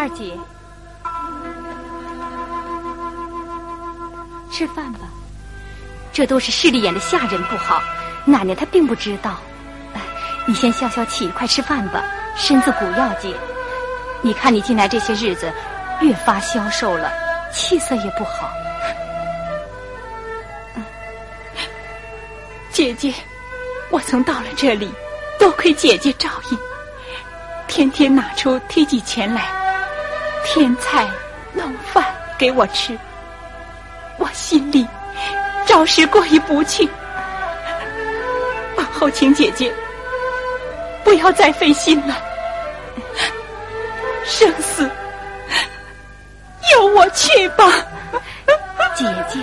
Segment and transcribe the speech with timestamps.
[0.00, 0.34] 二姐，
[4.50, 5.00] 吃饭吧。
[6.10, 7.82] 这都是势利眼的下人不好，
[8.24, 9.36] 奶奶她并不知道。
[10.46, 12.02] 你先消消气，快吃饭吧，
[12.34, 13.34] 身子骨要紧。
[14.22, 15.52] 你看你进来这些日子，
[16.00, 17.12] 越发消瘦了，
[17.52, 18.50] 气色也不好。
[22.72, 23.12] 姐姐，
[23.90, 24.90] 我曾到了这里，
[25.38, 26.58] 多亏姐姐照应，
[27.68, 29.46] 天天拿出贴几钱来，
[30.44, 31.08] 添菜
[31.52, 32.04] 弄饭
[32.38, 32.96] 给我吃，
[34.18, 34.86] 我心里
[35.66, 36.88] 着实过意不去。
[38.76, 39.72] 往后请姐姐
[41.04, 42.16] 不要再费心了，
[44.24, 44.88] 生死
[46.74, 47.64] 由我去吧，
[48.94, 49.38] 姐姐。